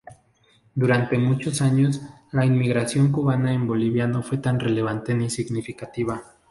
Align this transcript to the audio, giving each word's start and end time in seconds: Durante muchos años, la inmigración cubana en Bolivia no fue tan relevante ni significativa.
Durante 0.73 1.15
muchos 1.19 1.61
años, 1.61 2.01
la 2.31 2.43
inmigración 2.43 3.11
cubana 3.11 3.53
en 3.53 3.67
Bolivia 3.67 4.07
no 4.07 4.23
fue 4.23 4.39
tan 4.39 4.59
relevante 4.59 5.13
ni 5.13 5.29
significativa. 5.29 6.23